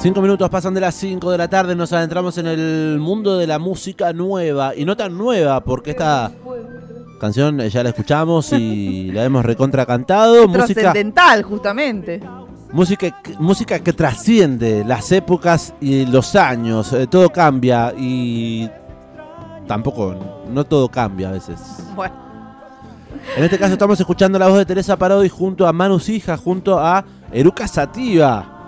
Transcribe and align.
Cinco 0.00 0.22
minutos 0.22 0.48
pasan 0.48 0.72
de 0.72 0.80
las 0.80 0.94
5 0.94 1.30
de 1.30 1.36
la 1.36 1.48
tarde, 1.48 1.76
nos 1.76 1.92
adentramos 1.92 2.38
en 2.38 2.46
el 2.46 2.98
mundo 2.98 3.36
de 3.36 3.46
la 3.46 3.58
música 3.58 4.14
nueva. 4.14 4.74
Y 4.74 4.86
no 4.86 4.96
tan 4.96 5.18
nueva, 5.18 5.60
porque 5.62 5.90
esta 5.90 6.32
canción 7.20 7.58
ya 7.60 7.82
la 7.82 7.90
escuchamos 7.90 8.50
y 8.54 9.12
la 9.12 9.24
hemos 9.24 9.44
recontra 9.44 9.84
cantado. 9.84 10.50
Trascendental, 10.50 11.42
justamente. 11.42 12.18
Música, 12.72 13.14
música 13.38 13.80
que 13.80 13.92
trasciende 13.92 14.86
las 14.86 15.12
épocas 15.12 15.74
y 15.82 16.06
los 16.06 16.34
años. 16.34 16.94
Eh, 16.94 17.06
todo 17.06 17.28
cambia 17.28 17.92
y 17.94 18.70
tampoco, 19.66 20.16
no 20.50 20.64
todo 20.64 20.88
cambia 20.88 21.28
a 21.28 21.32
veces. 21.32 21.60
Bueno. 21.94 22.14
En 23.36 23.44
este 23.44 23.58
caso 23.58 23.74
estamos 23.74 24.00
escuchando 24.00 24.38
la 24.38 24.48
voz 24.48 24.56
de 24.56 24.64
Teresa 24.64 24.96
Parodi 24.96 25.28
junto 25.28 25.66
a 25.66 25.74
Manu 25.74 26.00
Sija, 26.00 26.38
junto 26.38 26.78
a 26.78 27.04
Eruca 27.30 27.68
Sativa 27.68 28.59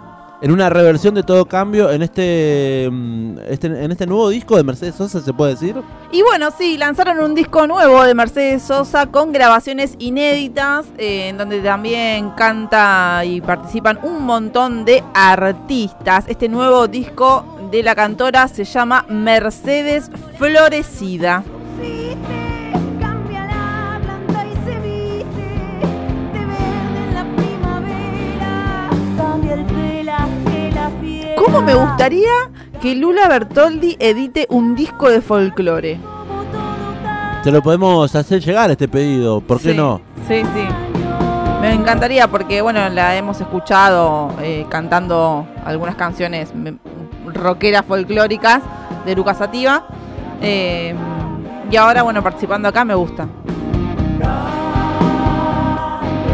en 0.42 0.50
una 0.50 0.68
reversión 0.68 1.14
de 1.14 1.22
todo 1.22 1.46
cambio 1.46 1.90
en 1.90 2.02
este, 2.02 2.88
mm, 2.90 3.38
este, 3.48 3.68
en 3.68 3.92
este 3.92 4.06
nuevo 4.06 4.28
disco 4.28 4.56
de 4.56 4.64
Mercedes 4.64 4.96
Sosa, 4.96 5.20
¿se 5.20 5.32
puede 5.32 5.52
decir? 5.52 5.76
Y 6.10 6.20
bueno, 6.22 6.50
sí, 6.56 6.76
lanzaron 6.76 7.20
un 7.20 7.36
disco 7.36 7.68
nuevo 7.68 8.02
de 8.02 8.12
Mercedes 8.12 8.62
Sosa 8.62 9.06
con 9.06 9.32
grabaciones 9.32 9.94
inéditas, 10.00 10.86
eh, 10.98 11.28
en 11.28 11.38
donde 11.38 11.60
también 11.60 12.30
canta 12.30 13.22
y 13.24 13.40
participan 13.40 14.00
un 14.02 14.24
montón 14.24 14.84
de 14.84 15.04
artistas. 15.14 16.24
Este 16.26 16.48
nuevo 16.48 16.88
disco 16.88 17.44
de 17.70 17.84
la 17.84 17.94
cantora 17.94 18.48
se 18.48 18.64
llama 18.64 19.06
Mercedes 19.08 20.10
Florecida. 20.38 21.44
¿Cómo 31.44 31.60
me 31.60 31.74
gustaría 31.74 32.30
que 32.80 32.94
Lula 32.94 33.26
Bertoldi 33.26 33.96
edite 33.98 34.46
un 34.48 34.76
disco 34.76 35.10
de 35.10 35.20
folclore? 35.20 35.98
Te 37.42 37.50
lo 37.50 37.60
podemos 37.60 38.14
hacer 38.14 38.40
llegar 38.40 38.70
este 38.70 38.86
pedido, 38.86 39.40
¿por 39.40 39.60
qué 39.60 39.74
no? 39.74 40.00
Sí, 40.28 40.42
sí. 40.54 40.68
Me 41.60 41.72
encantaría 41.74 42.28
porque, 42.28 42.62
bueno, 42.62 42.88
la 42.90 43.16
hemos 43.16 43.40
escuchado 43.40 44.32
eh, 44.40 44.66
cantando 44.68 45.44
algunas 45.64 45.96
canciones 45.96 46.52
rockeras 47.26 47.84
folclóricas 47.86 48.62
de 49.04 49.16
Lucas 49.16 49.38
Sativa. 49.38 49.86
Eh, 50.40 50.94
y 51.72 51.76
ahora, 51.76 52.02
bueno, 52.02 52.22
participando 52.22 52.68
acá 52.68 52.84
me 52.84 52.94
gusta. 52.94 53.26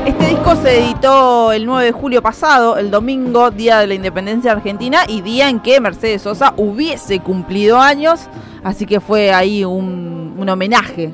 Este 0.08 0.24
disco 0.28 0.56
se 0.56 0.86
editó 0.86 1.52
el 1.52 1.66
9 1.66 1.84
de 1.84 1.92
julio 1.92 2.22
pasado, 2.22 2.78
el 2.78 2.90
domingo, 2.90 3.50
día 3.50 3.80
de 3.80 3.88
la 3.88 3.92
independencia 3.92 4.52
argentina 4.52 5.00
y 5.06 5.20
día 5.20 5.50
en 5.50 5.60
que 5.60 5.82
Mercedes 5.82 6.22
Sosa 6.22 6.54
hubiese 6.56 7.20
cumplido 7.20 7.78
años, 7.78 8.26
así 8.64 8.86
que 8.86 9.00
fue 9.00 9.34
ahí 9.34 9.66
un, 9.66 10.34
homenaje 10.48 11.12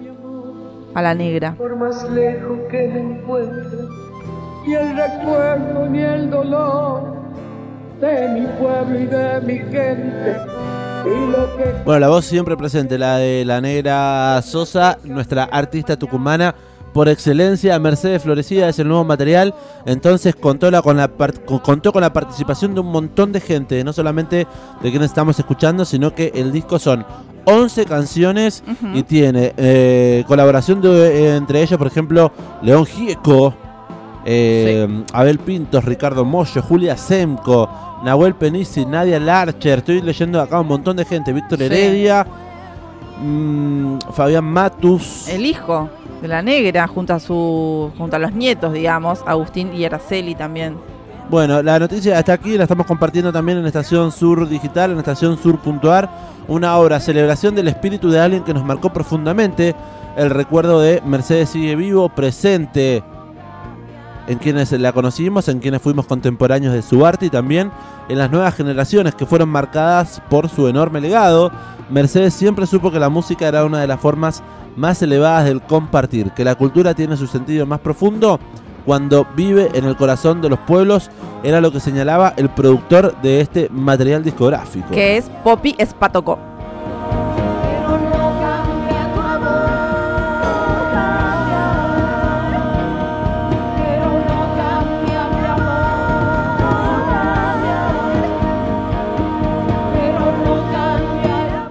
a 0.94 1.02
la 1.02 1.12
negra. 1.12 1.56
Por 1.58 1.76
más 1.76 2.08
lejos 2.10 2.56
que 2.70 3.04
y 4.64 4.74
el 4.74 4.96
recuerdo 4.96 5.86
ni 5.88 6.00
el 6.00 6.30
dolor 6.30 7.16
de 8.00 8.28
mi 8.28 8.46
pueblo 8.60 9.00
y 9.00 9.06
de 9.06 9.40
mi 9.40 9.58
gente. 9.72 10.36
Bueno, 11.84 11.98
la 11.98 12.08
voz 12.10 12.26
siempre 12.26 12.56
presente, 12.56 12.96
la 12.96 13.16
de 13.16 13.44
la 13.44 13.60
negra 13.60 14.40
Sosa, 14.42 14.98
nuestra 15.02 15.42
artista 15.42 15.96
tucumana 15.96 16.54
por 16.94 17.08
excelencia, 17.08 17.76
Mercedes 17.80 18.22
Florecida 18.22 18.68
es 18.68 18.78
el 18.78 18.86
nuevo 18.86 19.04
material. 19.04 19.52
Entonces 19.84 20.34
contó, 20.36 20.70
con, 20.82 20.96
la 20.96 21.10
contó 21.62 21.92
con 21.92 22.00
la 22.00 22.12
participación 22.12 22.72
de 22.72 22.80
un 22.80 22.86
montón 22.86 23.32
de 23.32 23.40
gente, 23.40 23.82
no 23.82 23.92
solamente 23.92 24.46
de 24.80 24.90
quienes 24.90 25.10
estamos 25.10 25.36
escuchando, 25.38 25.84
sino 25.84 26.14
que 26.14 26.30
el 26.36 26.52
disco 26.52 26.78
son 26.78 27.04
11 27.46 27.84
canciones 27.86 28.62
y 28.94 29.02
tiene 29.02 29.52
eh, 29.56 30.24
colaboración 30.28 30.80
de, 30.80 31.36
entre 31.36 31.62
ellos, 31.62 31.76
por 31.76 31.88
ejemplo, 31.88 32.32
León 32.62 32.86
Gieco, 32.86 33.54
eh, 34.24 35.04
Abel 35.12 35.40
Pintos, 35.40 35.84
Ricardo 35.84 36.24
Moyo, 36.24 36.62
Julia 36.62 36.96
Semco, 36.96 37.68
Nahuel 38.04 38.36
Penici, 38.36 38.86
Nadia 38.86 39.18
Larcher. 39.18 39.80
Estoy 39.80 40.00
leyendo 40.00 40.40
acá 40.40 40.60
un 40.60 40.68
montón 40.68 40.96
de 40.96 41.04
gente. 41.04 41.32
Víctor 41.32 41.60
Heredia, 41.60 42.24
mm, 43.20 43.98
Fabián 44.12 44.44
Matus. 44.44 45.28
El 45.28 45.46
hijo 45.46 45.88
de 46.22 46.28
la 46.28 46.42
negra, 46.42 46.86
junto 46.86 47.14
a, 47.14 47.20
su, 47.20 47.90
junto 47.98 48.16
a 48.16 48.18
los 48.18 48.32
nietos, 48.32 48.72
digamos, 48.72 49.20
Agustín 49.26 49.74
y 49.74 49.84
Araceli 49.84 50.34
también. 50.34 50.76
Bueno, 51.30 51.62
la 51.62 51.78
noticia 51.78 52.18
está 52.18 52.34
aquí, 52.34 52.56
la 52.56 52.64
estamos 52.64 52.86
compartiendo 52.86 53.32
también 53.32 53.58
en 53.58 53.66
Estación 53.66 54.12
Sur 54.12 54.48
Digital, 54.48 54.92
en 54.92 54.98
Estación 54.98 55.38
Sur.ar, 55.38 56.08
una 56.48 56.76
obra, 56.76 57.00
celebración 57.00 57.54
del 57.54 57.68
espíritu 57.68 58.10
de 58.10 58.20
alguien 58.20 58.44
que 58.44 58.52
nos 58.52 58.64
marcó 58.64 58.92
profundamente, 58.92 59.74
el 60.16 60.30
recuerdo 60.30 60.80
de 60.80 61.02
Mercedes 61.04 61.48
sigue 61.48 61.76
vivo, 61.76 62.08
presente 62.08 63.02
en 64.26 64.38
quienes 64.38 64.72
la 64.72 64.92
conocimos, 64.92 65.48
en 65.48 65.60
quienes 65.60 65.82
fuimos 65.82 66.06
contemporáneos 66.06 66.72
de 66.72 66.82
su 66.82 67.04
arte 67.04 67.26
y 67.26 67.30
también 67.30 67.70
en 68.08 68.18
las 68.18 68.30
nuevas 68.30 68.54
generaciones 68.54 69.14
que 69.14 69.26
fueron 69.26 69.48
marcadas 69.48 70.22
por 70.28 70.48
su 70.48 70.68
enorme 70.68 71.00
legado. 71.00 71.50
Mercedes 71.90 72.34
siempre 72.34 72.66
supo 72.66 72.90
que 72.90 72.98
la 72.98 73.08
música 73.08 73.48
era 73.48 73.64
una 73.64 73.80
de 73.80 73.86
las 73.86 74.00
formas 74.00 74.42
más 74.76 75.00
elevadas 75.02 75.44
del 75.44 75.62
compartir, 75.62 76.30
que 76.32 76.44
la 76.44 76.54
cultura 76.54 76.94
tiene 76.94 77.16
su 77.16 77.26
sentido 77.26 77.66
más 77.66 77.80
profundo 77.80 78.40
cuando 78.84 79.26
vive 79.34 79.70
en 79.74 79.84
el 79.84 79.96
corazón 79.96 80.40
de 80.42 80.50
los 80.50 80.58
pueblos, 80.60 81.10
era 81.42 81.60
lo 81.60 81.72
que 81.72 81.80
señalaba 81.80 82.34
el 82.36 82.50
productor 82.50 83.20
de 83.22 83.40
este 83.40 83.68
material 83.70 84.22
discográfico. 84.22 84.90
Que 84.90 85.16
es 85.16 85.30
Poppy. 85.42 85.74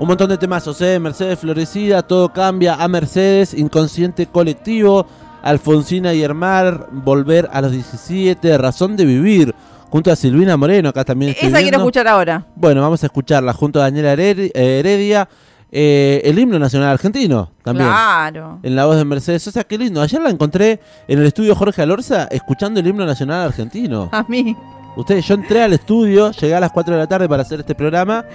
Un 0.04 0.10
montón 0.10 0.28
de 0.28 0.38
temas, 0.38 0.66
José, 0.66 1.00
Mercedes 1.00 1.40
Florecida, 1.40 2.02
todo 2.02 2.28
cambia 2.28 2.76
a 2.76 2.90
Mercedes, 2.90 3.54
inconsciente 3.54 4.28
colectivo, 4.28 5.08
Alfonsina 5.42 6.14
y 6.14 6.22
Hermar, 6.22 6.90
volver 6.92 7.50
a 7.54 7.62
los 7.62 7.72
17, 7.72 8.58
razón 8.58 8.98
de 8.98 9.06
vivir. 9.06 9.56
Junto 9.90 10.12
a 10.12 10.18
Silvina 10.18 10.58
Moreno, 10.58 10.90
acá 10.90 11.06
también. 11.06 11.34
Esa 11.40 11.60
quiero 11.62 11.78
escuchar 11.78 12.10
ahora. 12.10 12.46
Bueno, 12.54 12.82
vamos 12.82 13.02
a 13.04 13.06
escucharla 13.06 13.54
junto 13.54 13.80
a 13.80 13.84
Daniela 13.84 14.12
Heredia. 14.12 15.30
Eh, 15.72 16.22
el 16.26 16.38
himno 16.38 16.60
nacional 16.60 16.90
argentino 16.90 17.52
también. 17.64 17.88
Claro. 17.88 18.60
En 18.62 18.76
la 18.76 18.86
voz 18.86 18.98
de 18.98 19.06
Mercedes. 19.06 19.48
O 19.48 19.52
sea, 19.52 19.64
qué 19.64 19.78
lindo. 19.78 20.02
Ayer 20.02 20.22
la 20.22 20.32
encontré 20.32 20.82
en 21.08 21.20
el 21.20 21.28
estudio 21.28 21.56
Jorge 21.56 21.82
Alorza 21.82 22.28
escuchando 22.30 22.82
el 22.82 22.88
himno 22.88 23.06
nacional 23.06 23.48
argentino. 23.48 24.10
A 24.12 24.26
mí. 24.28 24.54
Ustedes, 24.98 25.26
yo 25.26 25.36
entré 25.36 25.64
al 25.64 25.72
estudio, 25.72 26.32
llegué 26.32 26.56
a 26.56 26.60
las 26.60 26.74
4 26.74 26.94
de 26.94 27.00
la 27.00 27.08
tarde 27.08 27.30
para 27.30 27.44
hacer 27.44 27.62
este 27.62 27.74
programa 27.74 28.26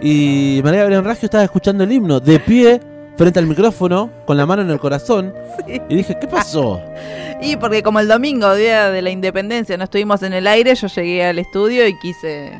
y 0.00 0.60
María 0.62 0.80
Gabriel 0.80 1.04
Raggio 1.04 1.26
estaba 1.26 1.44
escuchando 1.44 1.84
el 1.84 1.92
himno 1.92 2.20
de 2.20 2.38
pie 2.40 2.80
frente 3.16 3.38
al 3.38 3.46
micrófono 3.46 4.10
con 4.24 4.36
la 4.36 4.46
mano 4.46 4.62
en 4.62 4.70
el 4.70 4.78
corazón 4.78 5.32
y 5.66 5.96
dije, 5.96 6.18
¿qué 6.20 6.26
pasó? 6.26 6.80
y 7.40 7.56
porque 7.56 7.82
como 7.82 8.00
el 8.00 8.08
domingo, 8.08 8.54
día 8.54 8.90
de 8.90 9.02
la 9.02 9.10
independencia, 9.10 9.76
no 9.76 9.84
estuvimos 9.84 10.22
en 10.22 10.32
el 10.32 10.46
aire, 10.46 10.74
yo 10.74 10.88
llegué 10.88 11.24
al 11.24 11.38
estudio 11.38 11.86
y 11.86 11.98
quise, 11.98 12.52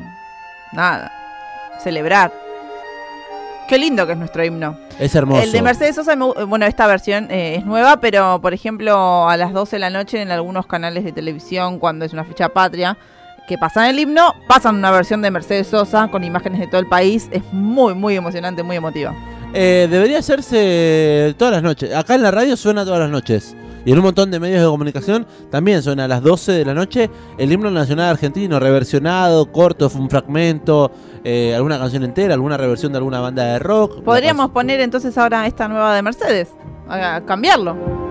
nada, 0.73 1.11
celebrar. 1.79 2.31
Qué 3.67 3.79
lindo 3.79 4.05
que 4.05 4.13
es 4.13 4.17
nuestro 4.17 4.45
himno. 4.45 4.77
Es 4.99 5.15
hermoso. 5.15 5.41
El 5.41 5.51
de 5.51 5.61
Mercedes 5.61 5.95
Sosa, 5.95 6.15
bueno, 6.15 6.67
esta 6.67 6.85
versión 6.85 7.31
eh, 7.31 7.55
es 7.55 7.65
nueva, 7.65 7.99
pero 7.99 8.39
por 8.39 8.53
ejemplo, 8.53 9.27
a 9.27 9.35
las 9.37 9.53
12 9.53 9.77
de 9.77 9.79
la 9.79 9.89
noche 9.89 10.21
en 10.21 10.31
algunos 10.31 10.67
canales 10.67 11.03
de 11.03 11.11
televisión, 11.11 11.79
cuando 11.79 12.05
es 12.05 12.13
una 12.13 12.23
fecha 12.23 12.49
patria, 12.49 12.95
que 13.47 13.57
pasan 13.57 13.87
el 13.87 13.99
himno, 13.99 14.33
pasan 14.47 14.75
una 14.75 14.91
versión 14.91 15.21
de 15.21 15.31
Mercedes 15.31 15.67
Sosa 15.67 16.09
con 16.09 16.23
imágenes 16.23 16.59
de 16.59 16.67
todo 16.67 16.79
el 16.79 16.87
país. 16.87 17.27
Es 17.31 17.43
muy, 17.51 17.93
muy 17.93 18.15
emocionante, 18.15 18.63
muy 18.63 18.75
emotiva. 18.75 19.13
Eh, 19.53 19.87
debería 19.89 20.19
hacerse 20.19 21.33
todas 21.37 21.53
las 21.53 21.63
noches. 21.63 21.93
Acá 21.95 22.15
en 22.15 22.23
la 22.23 22.31
radio 22.31 22.57
suena 22.57 22.83
todas 22.83 22.99
las 22.99 23.09
noches. 23.09 23.55
Y 23.85 23.91
en 23.91 23.99
un 23.99 24.05
montón 24.05 24.31
de 24.31 24.39
medios 24.39 24.61
de 24.61 24.67
comunicación 24.67 25.27
también 25.51 25.83
suena 25.83 26.05
a 26.05 26.07
las 26.07 26.23
12 26.23 26.51
de 26.53 26.65
la 26.65 26.73
noche 26.73 27.09
el 27.37 27.51
himno 27.51 27.69
nacional 27.69 28.09
argentino, 28.09 28.59
reversionado, 28.59 29.51
corto, 29.51 29.91
un 29.95 30.09
fragmento, 30.09 30.91
eh, 31.23 31.53
alguna 31.55 31.77
canción 31.77 32.03
entera, 32.03 32.33
alguna 32.33 32.57
reversión 32.57 32.91
de 32.91 32.97
alguna 32.97 33.19
banda 33.19 33.43
de 33.43 33.59
rock. 33.59 34.01
Podríamos 34.03 34.49
poner 34.49 34.81
entonces 34.81 35.15
ahora 35.19 35.45
esta 35.45 35.67
nueva 35.67 35.95
de 35.95 36.01
Mercedes, 36.01 36.49
a 36.89 37.21
cambiarlo. 37.25 38.04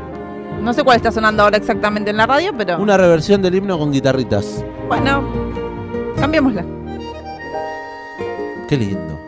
No 0.64 0.72
sé 0.72 0.82
cuál 0.82 0.96
está 0.96 1.12
sonando 1.12 1.42
ahora 1.42 1.58
exactamente 1.58 2.08
en 2.08 2.16
la 2.16 2.24
radio, 2.26 2.50
pero. 2.56 2.80
Una 2.80 2.96
reversión 2.96 3.42
del 3.42 3.54
himno 3.54 3.78
con 3.78 3.92
guitarritas. 3.92 4.64
Bueno, 4.88 5.22
cambiémosla. 6.18 6.64
Qué 8.66 8.78
lindo. 8.78 9.20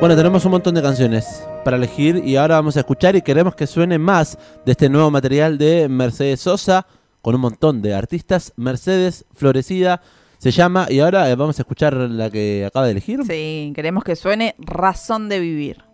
Bueno, 0.00 0.16
tenemos 0.16 0.44
un 0.46 0.50
montón 0.50 0.74
de 0.74 0.82
canciones 0.82 1.46
para 1.64 1.76
elegir 1.76 2.20
y 2.24 2.34
ahora 2.34 2.56
vamos 2.56 2.76
a 2.76 2.80
escuchar 2.80 3.14
y 3.14 3.22
queremos 3.22 3.54
que 3.54 3.68
suene 3.68 4.00
más 4.00 4.36
de 4.66 4.72
este 4.72 4.88
nuevo 4.88 5.12
material 5.12 5.58
de 5.58 5.88
Mercedes 5.88 6.40
Sosa 6.40 6.88
con 7.22 7.36
un 7.36 7.40
montón 7.40 7.82
de 7.82 7.94
artistas. 7.94 8.52
Mercedes 8.56 9.26
Florecida 9.32 10.02
se 10.38 10.50
llama 10.50 10.86
y 10.90 11.00
ahora 11.00 11.30
eh, 11.30 11.36
vamos 11.36 11.58
a 11.58 11.62
escuchar 11.62 11.94
la 11.94 12.30
que 12.30 12.64
acaba 12.66 12.86
de 12.86 12.92
elegir. 12.92 13.20
Sí, 13.24 13.72
queremos 13.74 14.04
que 14.04 14.16
suene 14.16 14.54
Razón 14.58 15.28
de 15.28 15.40
Vivir. 15.40 15.84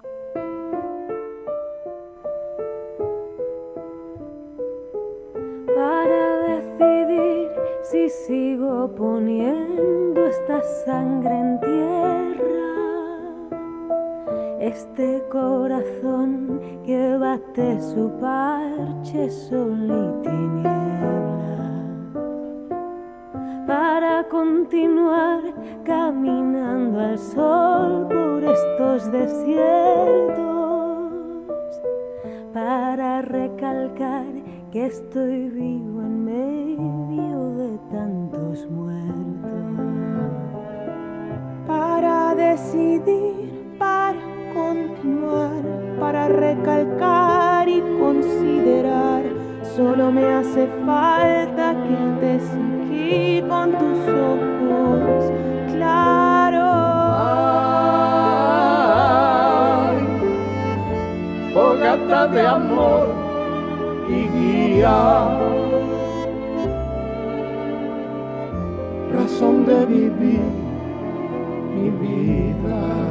Para 5.74 6.56
decidir 6.56 7.48
si 7.90 8.08
sigo 8.26 8.94
poniendo 8.94 10.26
esta 10.26 10.62
sangre 10.84 11.38
en 11.38 11.60
tierra, 11.60 12.40
este 14.60 15.22
corazón 15.30 16.60
que 16.84 17.16
bate 17.16 17.80
su 17.80 18.10
parche 18.20 19.30
sol 19.30 19.84
y 19.84 20.22
tiniebla 20.22 21.29
continuar 24.28 25.40
caminando 25.84 27.00
al 27.00 27.18
sol 27.18 28.06
por 28.08 28.44
estos 28.44 29.10
desiertos, 29.10 30.40
para 32.52 33.22
recalcar 33.22 34.26
que 34.70 34.86
estoy 34.86 35.48
vivo 35.48 36.02
en 36.02 36.24
medio 36.24 37.54
de 37.54 37.78
tantos 37.90 38.68
muertos, 38.70 39.10
para 41.66 42.34
decidir, 42.34 43.74
para 43.78 44.18
continuar, 44.52 45.62
para 45.98 46.28
recalcar 46.28 47.68
y 47.68 47.80
considerar, 47.98 49.22
solo 49.62 50.12
me 50.12 50.26
hace 50.26 50.66
falta 50.84 51.74
que 52.20 52.34
estés 52.36 52.69
con 53.48 53.72
tus 53.72 53.98
ojos 54.08 55.24
claros. 55.72 56.70
fogata 61.52 62.28
de 62.28 62.46
amor 62.46 63.08
y 64.08 64.28
guía, 64.28 65.28
razón 69.12 69.66
de 69.66 69.86
vivir 69.86 70.40
mi 71.74 71.90
vida. 71.90 73.09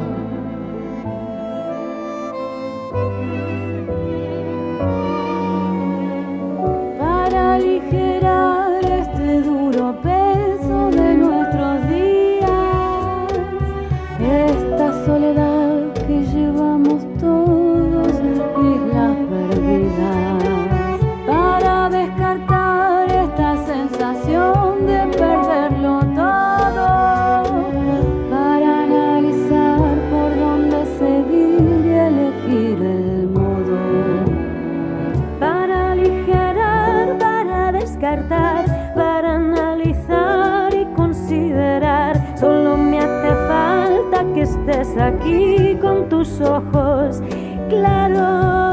Aquí 44.99 45.77
con 45.81 46.09
tus 46.09 46.41
ojos 46.41 47.21
claros. 47.69 48.68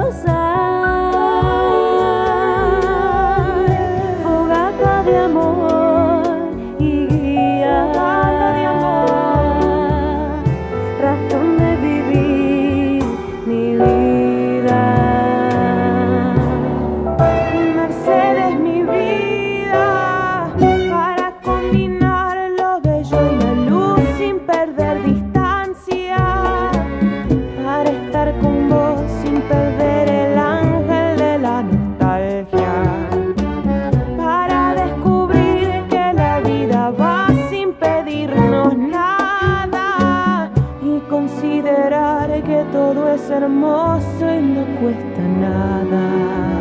Que 42.46 42.64
todo 42.70 43.12
es 43.12 43.28
hermoso 43.28 44.24
y 44.38 44.40
no 44.40 44.64
cuesta 44.80 45.22
nada 45.40 46.55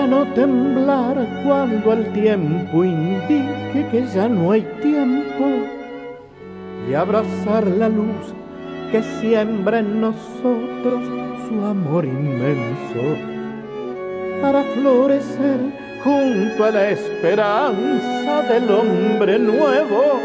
para 0.00 0.12
no 0.12 0.32
temblar 0.32 1.42
cuando 1.44 1.92
el 1.92 2.10
tiempo 2.14 2.84
indique 2.84 3.86
que 3.92 4.06
ya 4.14 4.28
no 4.28 4.52
hay 4.52 4.62
tiempo. 4.80 5.44
Y 6.88 6.94
abrazar 6.94 7.66
la 7.66 7.90
luz 7.90 8.32
que 8.90 9.02
siembra 9.20 9.80
en 9.80 10.00
nosotros 10.00 11.02
su 11.46 11.66
amor 11.66 12.06
inmenso. 12.06 13.02
Para 14.40 14.62
florecer 14.62 15.60
junto 16.02 16.64
a 16.64 16.70
la 16.70 16.88
esperanza 16.88 18.42
del 18.48 18.70
hombre 18.70 19.38
nuevo. 19.38 20.18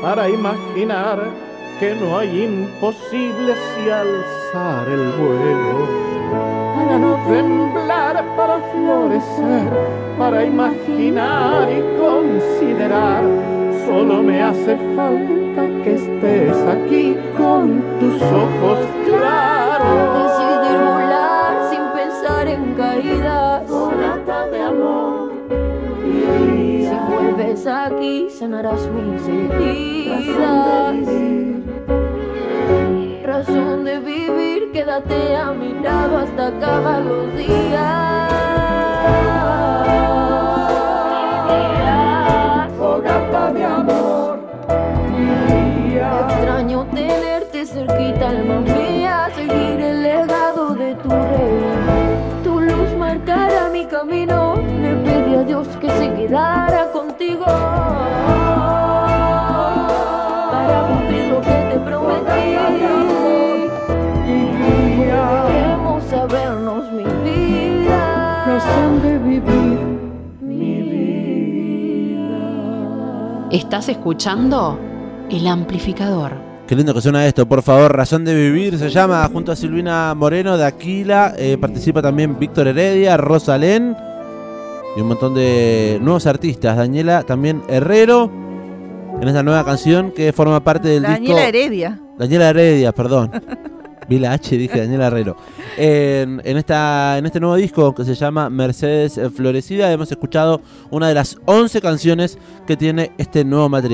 Para 0.00 0.30
imaginar 0.30 1.22
que 1.78 1.94
no 1.94 2.16
hay 2.16 2.44
imposibles 2.44 3.58
y 3.84 3.90
alzar 3.90 4.88
el 4.88 5.10
vuelo 5.10 6.05
para 6.86 6.98
no 6.98 7.16
temblar, 7.26 8.24
para 8.36 8.60
florecer, 8.70 9.68
para 10.16 10.44
imaginar 10.44 11.68
y 11.68 11.82
considerar. 11.98 13.24
Solo 13.86 14.22
me 14.22 14.40
hace 14.42 14.76
falta 14.94 15.66
que 15.82 15.94
estés 15.94 16.56
aquí 16.66 17.16
con 17.36 17.82
tus 17.98 18.22
ojos 18.22 18.78
claros. 19.04 20.22
Decidir 20.22 20.78
volar 20.78 21.54
sin 21.70 21.82
pensar 21.92 22.46
en 22.48 22.74
caídas. 22.74 23.68
Sonata 23.68 24.46
de 24.48 24.62
amor 24.62 25.32
Si 26.02 26.96
vuelves 27.08 27.66
aquí, 27.66 28.30
sanarás 28.30 28.88
mis 28.92 29.28
heridas. 29.28 31.35
Quédate 34.86 35.34
a 35.34 35.50
mi 35.50 35.72
lado 35.82 36.18
hasta 36.18 36.46
acabar 36.46 37.02
los 37.02 37.34
días. 37.34 38.30
Fogata 42.78 43.52
de 43.52 43.64
amor 43.64 44.38
y 45.10 45.90
guía. 45.90 46.20
Extraño 46.28 46.86
tenerte 46.94 47.66
cerquita, 47.66 48.28
alma 48.28 48.60
mía, 48.60 49.28
seguir 49.34 49.80
el 49.80 50.04
legado 50.04 50.74
de 50.74 50.94
tu 50.94 51.08
rey. 51.08 52.44
Tu 52.44 52.60
luz 52.60 52.96
marcará 52.96 53.68
mi 53.70 53.86
camino, 53.86 54.54
le 54.54 54.94
pedí 55.04 55.34
a 55.34 55.42
Dios 55.42 55.66
que 55.80 55.90
se 55.90 56.14
quedara 56.14 56.92
contigo. 56.92 57.44
Estás 73.56 73.88
escuchando 73.88 74.78
El 75.30 75.46
Amplificador. 75.46 76.32
Qué 76.66 76.76
lindo 76.76 76.92
que 76.92 77.00
suena 77.00 77.26
esto, 77.26 77.46
por 77.46 77.62
favor. 77.62 77.96
Razón 77.96 78.22
de 78.22 78.34
Vivir 78.34 78.78
se 78.78 78.90
llama 78.90 79.26
junto 79.32 79.50
a 79.50 79.56
Silvina 79.56 80.14
Moreno 80.14 80.58
de 80.58 80.66
Aquila. 80.66 81.32
eh, 81.38 81.56
participa 81.58 82.02
también 82.02 82.38
Víctor 82.38 82.68
Heredia, 82.68 83.16
Rosalén 83.16 83.96
y 84.94 85.00
un 85.00 85.08
montón 85.08 85.32
de 85.34 85.98
nuevos 86.02 86.26
artistas. 86.26 86.76
Daniela 86.76 87.22
también 87.22 87.62
Herrero 87.66 88.30
en 89.22 89.26
esta 89.26 89.42
nueva 89.42 89.64
canción 89.64 90.10
que 90.10 90.34
forma 90.34 90.62
parte 90.62 90.88
del 90.88 91.04
Daniela 91.04 91.20
disco. 91.40 91.48
Heredia. 91.48 91.98
Daniela 92.18 92.50
Heredia, 92.50 92.92
perdón. 92.92 93.30
Vi 94.08 94.18
la 94.18 94.32
H, 94.32 94.56
dije 94.56 94.78
Daniela 94.78 95.08
Herrero. 95.08 95.36
En, 95.76 96.40
en 96.44 96.56
esta, 96.56 97.18
en 97.18 97.26
este 97.26 97.40
nuevo 97.40 97.56
disco 97.56 97.94
que 97.94 98.04
se 98.04 98.14
llama 98.14 98.48
Mercedes 98.50 99.20
Florecida 99.34 99.90
hemos 99.92 100.10
escuchado 100.10 100.60
una 100.90 101.08
de 101.08 101.14
las 101.14 101.38
11 101.44 101.80
canciones 101.80 102.38
que 102.66 102.76
tiene 102.76 103.12
este 103.18 103.44
nuevo 103.44 103.68
material. 103.68 103.86